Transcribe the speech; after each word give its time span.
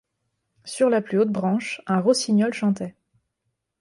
Sur 0.65 0.89
la 0.89 0.99
plus 0.99 1.19
haute 1.19 1.29
branche, 1.29 1.83
un 1.85 1.99
rossignol 2.01 2.53
chantait. 2.55 2.95